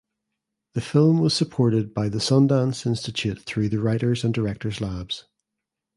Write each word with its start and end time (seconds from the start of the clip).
The 0.73 0.81
film 0.81 1.19
was 1.21 1.35
supported 1.35 1.93
by 1.93 2.09
the 2.09 2.17
Sundance 2.17 2.87
Institute 2.87 3.43
through 3.43 3.69
the 3.69 3.79
"Writers 3.79 4.23
and 4.23 4.33
Directors 4.33 4.81
Labs". 4.81 5.25